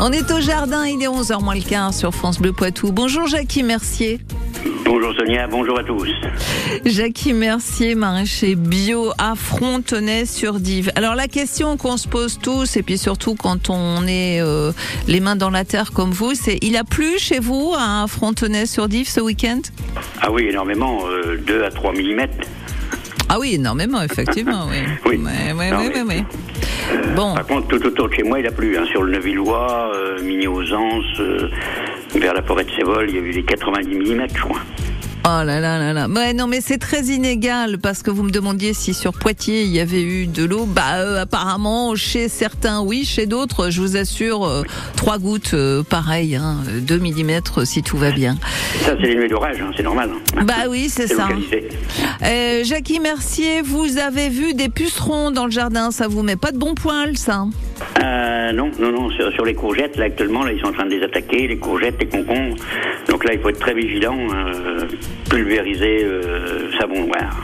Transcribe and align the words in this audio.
On 0.00 0.12
est 0.12 0.30
au 0.32 0.40
jardin, 0.40 0.86
il 0.86 1.02
est 1.02 1.06
11h 1.08 1.42
moins 1.42 1.54
le 1.54 1.62
quart 1.62 1.94
sur 1.94 2.12
France 2.14 2.38
Bleu 2.40 2.52
Poitou. 2.52 2.92
Bonjour 2.92 3.26
Jackie 3.26 3.62
Mercier. 3.62 4.20
Bonjour 4.84 5.14
Sonia, 5.16 5.46
bonjour 5.46 5.78
à 5.78 5.84
tous. 5.84 6.08
Jackie 6.84 7.32
Mercier, 7.32 7.94
maraîcher 7.94 8.54
bio 8.54 9.12
à 9.18 9.34
Frontenay-sur-Dive. 9.34 10.90
Alors 10.94 11.14
la 11.14 11.26
question 11.28 11.76
qu'on 11.76 11.96
se 11.96 12.06
pose 12.08 12.38
tous, 12.42 12.76
et 12.76 12.82
puis 12.82 12.98
surtout 12.98 13.34
quand 13.34 13.70
on 13.70 14.06
est 14.06 14.40
euh, 14.40 14.72
les 15.08 15.20
mains 15.20 15.36
dans 15.36 15.50
la 15.50 15.64
terre 15.64 15.92
comme 15.92 16.10
vous, 16.10 16.34
c'est 16.34 16.58
il 16.62 16.76
a 16.76 16.84
plu 16.84 17.18
chez 17.18 17.38
vous 17.38 17.72
à 17.78 18.04
Frontenay-sur-Dive 18.06 19.08
ce 19.08 19.20
week-end? 19.20 19.60
Ah 20.20 20.30
oui, 20.30 20.46
énormément, 20.50 21.00
euh, 21.06 21.38
2 21.46 21.64
à 21.64 21.70
3 21.70 21.92
mm. 21.92 22.26
Ah 23.30 23.38
oui, 23.40 23.54
énormément, 23.54 24.02
effectivement, 24.02 24.66
oui. 24.70 24.76
Oui. 25.06 25.18
Non, 25.18 25.24
mais- 25.24 25.52
ouais, 25.72 26.02
ouais. 26.02 26.24
Bon, 27.14 27.34
Par 27.34 27.46
contre, 27.46 27.68
tout 27.68 27.86
autour 27.86 28.08
de 28.08 28.14
chez 28.14 28.22
moi, 28.22 28.40
il 28.40 28.46
a 28.46 28.50
plu. 28.50 28.76
Hein, 28.76 28.84
sur 28.86 29.02
le 29.02 29.12
Neuvillois, 29.12 29.92
euh, 29.94 30.22
Mini 30.22 30.46
aux 30.46 30.72
Anses, 30.72 31.20
euh, 31.20 31.48
vers 32.14 32.34
la 32.34 32.42
forêt 32.42 32.64
de 32.64 32.70
Sévol, 32.70 33.08
il 33.08 33.14
y 33.14 33.18
a 33.18 33.22
eu 33.22 33.30
les 33.30 33.42
90 33.44 33.96
mm, 33.96 34.26
je 34.34 34.40
crois. 34.40 34.60
Oh 35.26 35.42
là 35.42 35.58
là 35.58 35.78
là 35.78 35.94
là. 35.94 36.06
Ouais, 36.06 36.34
non, 36.34 36.46
mais 36.46 36.60
c'est 36.60 36.76
très 36.76 37.04
inégal 37.04 37.78
parce 37.78 38.02
que 38.02 38.10
vous 38.10 38.22
me 38.24 38.30
demandiez 38.30 38.74
si 38.74 38.92
sur 38.92 39.14
Poitiers 39.14 39.62
il 39.62 39.70
y 39.70 39.80
avait 39.80 40.02
eu 40.02 40.26
de 40.26 40.44
l'eau. 40.44 40.66
Bah, 40.66 40.96
euh, 40.96 41.22
apparemment, 41.22 41.96
chez 41.96 42.28
certains, 42.28 42.82
oui, 42.82 43.06
chez 43.06 43.24
d'autres, 43.24 43.70
je 43.70 43.80
vous 43.80 43.96
assure, 43.96 44.44
euh, 44.44 44.62
trois 44.96 45.16
gouttes, 45.18 45.54
euh, 45.54 45.82
pareil, 45.82 46.36
hein, 46.36 46.58
2 46.82 46.98
mm 46.98 47.64
si 47.64 47.82
tout 47.82 47.96
va 47.96 48.10
bien. 48.10 48.36
Ça, 48.84 48.94
c'est 49.00 49.06
les 49.06 49.14
nuées 49.16 49.28
d'orage, 49.28 49.56
hein, 49.62 49.70
c'est 49.74 49.82
normal. 49.82 50.10
hein. 50.36 50.44
Bah 50.44 50.68
oui, 50.68 50.90
c'est 50.90 51.06
ça. 51.06 51.28
Euh, 52.22 52.62
Jackie 52.64 53.00
Mercier, 53.00 53.62
vous 53.62 53.96
avez 53.96 54.28
vu 54.28 54.52
des 54.52 54.68
pucerons 54.68 55.30
dans 55.30 55.46
le 55.46 55.50
jardin, 55.50 55.90
ça 55.90 56.06
vous 56.06 56.22
met 56.22 56.36
pas 56.36 56.52
de 56.52 56.58
bon 56.58 56.74
poil, 56.74 57.16
ça 57.16 57.46
Euh, 58.02 58.52
non, 58.52 58.70
non, 58.78 58.92
non, 58.92 59.10
sur, 59.10 59.32
sur 59.32 59.44
les 59.44 59.54
courgettes, 59.54 59.96
là, 59.96 60.04
actuellement, 60.06 60.44
là, 60.44 60.52
ils 60.52 60.60
sont 60.60 60.68
en 60.68 60.72
train 60.72 60.86
de 60.86 60.94
les 60.94 61.02
attaquer, 61.02 61.46
les 61.46 61.56
courgettes, 61.56 61.96
les 62.00 62.06
concombres. 62.06 62.56
Donc 63.08 63.24
là, 63.24 63.34
il 63.34 63.40
faut 63.40 63.48
être 63.48 63.58
très 63.58 63.74
vigilant, 63.74 64.16
euh, 64.34 64.86
pulvériser 65.28 66.04
euh, 66.04 66.70
savon 66.78 67.06
noir. 67.06 67.42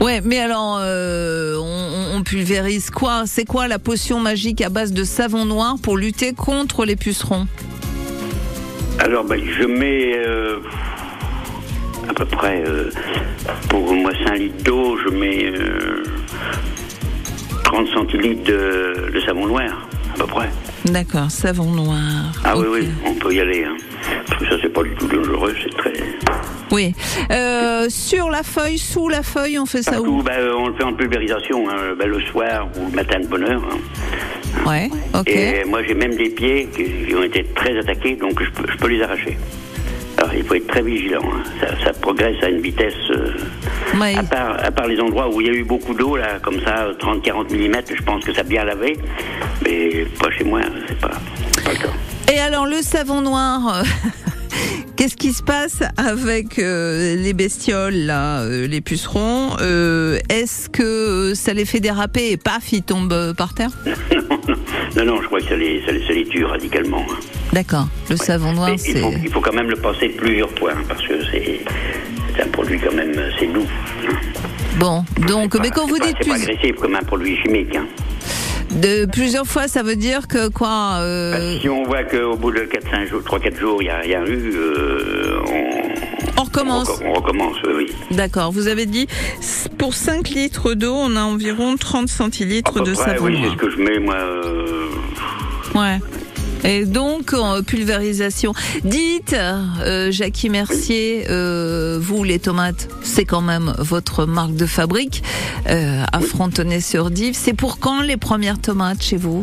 Ouais, 0.00 0.20
mais 0.22 0.38
alors, 0.38 0.78
on, 0.82 2.16
on 2.16 2.22
pulvérise 2.22 2.90
quoi? 2.90 3.22
C'est 3.24 3.46
quoi 3.46 3.66
la 3.66 3.78
potion 3.78 4.20
magique 4.20 4.60
à 4.60 4.68
base 4.68 4.92
de 4.92 5.04
savon 5.04 5.46
noir 5.46 5.76
pour 5.82 5.96
lutter 5.96 6.34
contre 6.34 6.84
les 6.84 6.96
pucerons? 6.96 7.46
Alors, 8.98 9.24
ben, 9.24 9.40
je 9.42 9.66
mets 9.66 10.18
à 12.08 12.12
peu 12.14 12.26
près, 12.26 12.62
pour 13.70 13.94
moi, 13.94 14.12
5 14.26 14.38
litres 14.38 14.64
d'eau, 14.64 14.98
je 14.98 15.08
mets 15.08 15.50
euh, 17.80 17.84
30 17.84 17.88
centilitres 17.88 18.44
de, 18.44 19.10
de 19.12 19.20
savon 19.20 19.46
noir, 19.46 19.88
à 20.14 20.18
peu 20.18 20.26
près. 20.26 20.48
D'accord, 20.86 21.30
savon 21.30 21.70
noir. 21.70 22.32
Ah 22.44 22.56
oui, 22.56 22.66
oui, 22.70 22.88
on 23.04 23.14
peut 23.14 23.32
y 23.34 23.40
aller. 23.40 23.64
Hein. 23.64 23.76
Parce 24.28 24.40
que 24.40 24.48
ça, 24.50 24.56
c'est 24.62 24.72
pas 24.72 24.82
du 24.82 24.94
tout 24.94 25.06
dangereux, 25.08 25.54
c'est 25.62 25.76
très... 25.76 25.92
Oui. 26.72 26.94
Euh, 27.30 27.86
sur 27.88 28.28
la 28.28 28.42
feuille, 28.42 28.78
sous 28.78 29.08
la 29.08 29.22
feuille, 29.22 29.58
on 29.58 29.66
fait 29.66 29.82
ça 29.82 30.00
où 30.00 30.22
ben, 30.22 30.32
euh, 30.38 30.54
on 30.56 30.68
le 30.68 30.74
fait 30.74 30.84
en 30.84 30.92
pulvérisation, 30.94 31.68
hein, 31.70 31.94
ben, 31.98 32.08
le 32.08 32.20
soir 32.22 32.68
ou 32.76 32.90
le 32.90 32.96
matin 32.96 33.20
de 33.20 33.26
bonne 33.26 33.44
heure. 33.44 33.62
hein. 33.70 34.68
Ouais, 34.68 34.90
ok. 35.14 35.28
Et 35.28 35.64
moi, 35.64 35.82
j'ai 35.86 35.94
même 35.94 36.16
des 36.16 36.30
pieds 36.30 36.68
qui, 36.74 36.84
qui 37.06 37.14
ont 37.14 37.22
été 37.22 37.44
très 37.54 37.76
attaqués, 37.78 38.16
donc 38.16 38.42
je 38.42 38.50
peux, 38.50 38.70
je 38.70 38.76
peux 38.78 38.88
les 38.88 39.02
arracher. 39.02 39.36
Alors, 40.18 40.32
il 40.34 40.42
faut 40.44 40.54
être 40.54 40.66
très 40.66 40.82
vigilant. 40.82 41.22
hein. 41.24 41.42
Ça, 41.60 41.84
ça 41.84 41.92
progresse 41.92 42.36
à 42.42 42.48
une 42.48 42.60
vitesse... 42.60 42.94
euh. 43.10 43.32
À 44.16 44.22
part, 44.22 44.56
à 44.64 44.70
part 44.70 44.86
les 44.86 45.00
endroits 45.00 45.28
où 45.34 45.40
il 45.40 45.46
y 45.46 45.50
a 45.50 45.54
eu 45.54 45.64
beaucoup 45.64 45.94
d'eau, 45.94 46.16
là, 46.16 46.38
comme 46.42 46.60
ça, 46.60 46.88
30-40 47.00 47.52
mm, 47.54 47.80
je 47.96 48.02
pense 48.02 48.24
que 48.24 48.32
ça 48.34 48.40
a 48.40 48.44
bien 48.44 48.64
lavé. 48.64 48.96
Mais 49.64 50.06
pas 50.20 50.30
chez 50.30 50.44
moi, 50.44 50.60
c'est 50.88 50.98
pas, 50.98 51.08
pas 51.64 51.70
le 51.72 51.76
cas. 51.78 52.32
Et 52.34 52.38
alors, 52.38 52.66
le 52.66 52.82
savon 52.82 53.20
noir, 53.22 53.76
euh, 53.80 53.82
qu'est-ce 54.96 55.16
qui 55.16 55.32
se 55.32 55.42
passe 55.42 55.82
avec 55.96 56.58
euh, 56.58 57.16
les 57.16 57.32
bestioles, 57.32 57.94
là, 57.94 58.40
euh, 58.42 58.66
les 58.66 58.80
pucerons 58.80 59.56
Euh, 59.60 60.18
Est-ce 60.28 60.68
que 60.68 61.32
ça 61.34 61.52
les 61.54 61.64
fait 61.64 61.80
déraper 61.80 62.32
et 62.32 62.36
paf, 62.36 62.72
ils 62.72 62.82
tombent 62.82 63.34
par 63.36 63.54
terre? 63.54 63.70
Non, 63.86 63.92
non, 64.48 64.54
non, 64.96 65.04
non, 65.04 65.22
je 65.22 65.26
crois 65.26 65.40
que 65.40 65.46
ça 65.48 65.56
les, 65.56 65.82
ça 65.86 65.92
les, 65.92 66.06
ça 66.06 66.12
les 66.12 66.24
tue 66.26 66.44
radicalement. 66.44 67.04
D'accord. 67.56 67.86
Le 68.10 68.16
savon 68.16 68.52
noir, 68.52 68.68
il, 68.68 68.78
c'est. 68.78 68.98
faut, 69.00 69.10
il 69.24 69.30
faut 69.32 69.40
quand 69.40 69.54
même 69.54 69.70
le 69.70 69.76
passer 69.76 70.08
plusieurs 70.10 70.50
fois, 70.58 70.72
hein, 70.72 70.82
parce 70.86 71.00
que 71.06 71.14
c'est 71.32 72.42
un 72.42 72.48
produit 72.48 72.78
quand 72.78 72.94
même, 72.94 73.14
c'est 73.38 73.46
doux. 73.46 73.64
hein. 74.06 74.12
Bon, 74.78 75.04
donc, 75.26 75.58
mais 75.62 75.70
quand 75.70 75.86
vous 75.86 75.96
pas- 75.96 76.04
dites 76.06 76.16
C'est 76.20 76.28
plus- 76.30 76.42
agressif 76.42 76.76
comme 76.76 76.94
un 76.96 77.02
produit 77.02 77.34
chimique. 77.42 77.74
hein. 77.74 77.86
de 78.72 79.06
plusieurs 79.06 79.46
fois, 79.46 79.68
ça 79.68 79.82
veut 79.82 79.96
dire 79.96 80.28
que 80.28 80.48
quoi 80.48 80.96
euh, 81.00 81.32
Bah, 81.54 81.60
Si 81.62 81.68
on 81.70 81.84
voit 81.84 82.04
qu'au 82.04 82.36
bout 82.36 82.50
de 82.50 82.60
4-5 82.66 83.08
jours, 83.08 83.22
3-4 83.22 83.58
jours, 83.58 83.78
il 83.80 83.86
n'y 83.86 83.90
a 83.90 84.00
rien 84.00 84.22
eu, 84.26 84.52
euh, 84.54 85.38
on, 85.48 86.40
On 86.40 86.44
recommence. 86.44 86.90
On, 87.06 87.14
recommence, 87.14 87.56
oui. 87.74 87.86
D'accord, 88.10 88.52
vous 88.52 88.68
avez 88.68 88.84
dit 88.84 89.06
pour 89.78 89.94
5 89.94 90.28
litres 90.28 90.74
d'eau, 90.74 90.92
on 90.94 91.16
a 91.16 91.22
environ 91.22 91.76
30 91.78 92.04
À 92.04 92.12
centilitres 92.12 92.82
de 92.82 92.92
savon 92.92 93.24
oui, 93.24 93.38
c'est 93.42 93.50
ce 93.52 93.56
que 93.56 93.70
je 93.70 93.78
mets, 93.78 93.98
moi. 93.98 94.16
euh, 94.16 94.88
Ouais. 95.74 95.98
Et 96.64 96.84
donc, 96.84 97.32
en 97.32 97.62
pulvérisation. 97.62 98.52
Dites, 98.84 99.34
euh, 99.34 100.10
Jackie 100.10 100.50
Mercier, 100.50 101.26
euh, 101.30 101.98
vous, 102.00 102.24
les 102.24 102.38
tomates, 102.38 102.88
c'est 103.02 103.24
quand 103.24 103.42
même 103.42 103.74
votre 103.78 104.26
marque 104.26 104.54
de 104.54 104.66
fabrique 104.66 105.22
euh, 105.68 106.02
à 106.12 106.20
Frontenay-sur-Dive. 106.20 107.34
C'est 107.34 107.54
pour 107.54 107.78
quand 107.78 108.02
les 108.02 108.16
premières 108.16 108.60
tomates 108.60 109.02
chez 109.02 109.16
vous? 109.16 109.42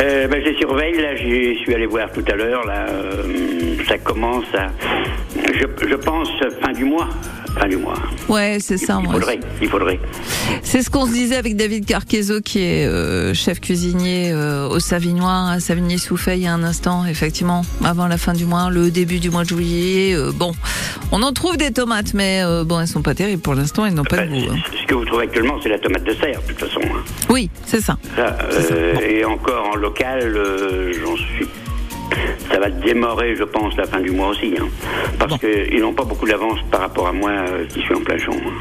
Euh, 0.00 0.28
ben, 0.28 0.40
je 0.40 0.50
les 0.50 0.56
surveille, 0.58 0.96
là, 0.96 1.16
j'y 1.16 1.58
suis 1.62 1.74
allé 1.74 1.86
voir 1.86 2.12
tout 2.12 2.24
à 2.30 2.36
l'heure, 2.36 2.64
là, 2.64 2.86
euh, 2.88 3.74
ça 3.88 3.98
commence 3.98 4.44
à, 4.54 4.68
je, 5.34 5.66
je 5.88 5.94
pense, 5.96 6.28
fin 6.62 6.72
du 6.72 6.84
mois, 6.84 7.08
fin 7.58 7.68
du 7.68 7.76
mois. 7.76 7.94
Ouais, 8.28 8.58
c'est 8.60 8.76
ça. 8.78 9.00
il 9.02 9.10
faudrait, 9.10 9.40
il 9.60 9.68
faudrait. 9.68 10.00
C'est 10.62 10.82
ce 10.82 10.90
qu'on 10.90 11.06
se 11.06 11.12
disait 11.12 11.36
avec 11.36 11.56
David 11.56 11.86
Carquezo, 11.86 12.40
qui 12.40 12.60
est 12.60 12.86
euh, 12.86 13.34
chef 13.34 13.60
cuisinier 13.60 14.30
euh, 14.32 14.68
au 14.68 14.78
Savignois, 14.80 15.50
à 15.52 15.60
Savigny-Souffay, 15.60 16.38
il 16.38 16.44
y 16.44 16.46
a 16.46 16.52
un 16.54 16.62
instant, 16.62 17.04
effectivement, 17.06 17.62
avant 17.84 18.06
la 18.06 18.18
fin 18.18 18.32
du 18.34 18.44
mois, 18.44 18.70
le 18.70 18.90
début 18.90 19.18
du 19.18 19.30
mois 19.30 19.44
de 19.44 19.48
juillet. 19.48 20.14
euh, 20.14 20.30
bon, 20.34 20.52
on 21.12 21.22
en 21.22 21.32
trouve 21.32 21.56
des 21.56 21.70
tomates, 21.72 22.14
mais 22.14 22.42
bon, 22.64 22.80
elles 22.80 22.88
sont 22.88 23.02
pas 23.02 23.14
terribles 23.14 23.42
pour 23.42 23.54
l'instant, 23.54 23.86
elles 23.86 23.94
n'ont 23.94 24.04
pas 24.04 24.18
de 24.26 24.28
goût. 24.30 24.52
hein. 24.52 24.56
Ce 24.80 24.86
que 24.86 24.94
vous 24.94 25.04
trouvez 25.04 25.24
actuellement, 25.24 25.54
c'est 25.62 25.68
la 25.70 25.78
tomate 25.78 26.04
de 26.04 26.14
serre, 26.14 26.40
de 26.46 26.52
toute 26.52 26.60
façon. 26.68 26.80
hein. 26.84 27.02
Oui, 27.30 27.50
c'est 27.64 27.80
ça. 27.80 27.96
Ça, 28.16 28.36
C'est 28.50 28.62
ça. 28.62 28.74
Bon. 28.74 29.00
Et 29.00 29.24
encore 29.24 29.70
en 29.72 29.76
local, 29.76 30.38
j'en 31.02 31.16
suis. 31.16 31.46
Ça 32.50 32.58
va 32.58 32.70
démarrer, 32.70 33.36
je 33.36 33.44
pense, 33.44 33.76
la 33.76 33.84
fin 33.84 34.00
du 34.00 34.10
mois 34.10 34.28
aussi. 34.28 34.54
hein. 34.60 34.66
parce 35.18 35.32
Bon. 35.32 35.38
qu'ils 35.38 35.80
n'ont 35.80 35.92
pas 35.92 36.04
beaucoup 36.04 36.26
d'avance 36.26 36.58
par 36.70 36.80
rapport 36.80 37.06
à 37.08 37.12
moi 37.12 37.30
euh, 37.30 37.66
qui 37.66 37.80
suis 37.80 37.94
en 37.94 38.00
plein 38.00 38.18
champ. 38.18 38.32
hein. 38.32 38.52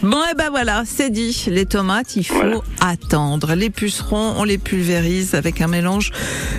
Bon, 0.00 0.18
et 0.30 0.34
ben 0.36 0.48
voilà, 0.50 0.82
c'est 0.86 1.10
dit. 1.10 1.46
Les 1.48 1.66
tomates, 1.66 2.14
il 2.14 2.22
faut 2.24 2.34
Voilà. 2.36 2.58
attendre. 2.80 3.54
Les 3.56 3.68
pucerons, 3.68 4.34
on 4.38 4.44
les 4.44 4.56
pulvérise 4.58 5.34
avec 5.34 5.60
un 5.60 5.66
mélange 5.66 6.12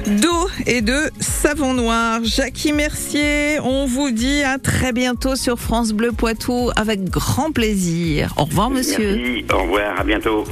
d'eau 0.08 0.50
et 0.68 0.82
de 0.82 1.10
savon 1.22 1.74
noir. 1.74 2.20
Jackie 2.24 2.74
Mercier, 2.74 3.60
on 3.64 3.86
vous 3.86 4.12
dit 4.12 4.44
à 4.44 4.58
très 4.58 4.92
bientôt 4.92 5.38
sur 5.38 5.58
France 5.58 5.94
Bleu 5.94 6.12
Poitou 6.12 6.70
avec 6.76 7.06
grand 7.06 7.52
plaisir. 7.54 8.34
Au 8.36 8.44
revoir, 8.44 8.70
monsieur. 8.70 9.16
Merci, 9.16 9.46
au 9.54 9.60
revoir, 9.60 9.98
à 10.02 10.04
bientôt. 10.04 10.44